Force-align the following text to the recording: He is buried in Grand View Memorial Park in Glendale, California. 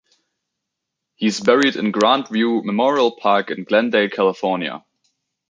He 1.13 1.27
is 1.27 1.39
buried 1.41 1.75
in 1.75 1.91
Grand 1.91 2.27
View 2.29 2.63
Memorial 2.65 3.11
Park 3.15 3.51
in 3.51 3.65
Glendale, 3.65 4.09
California. 4.09 4.83